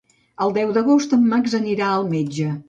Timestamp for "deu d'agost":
0.55-1.13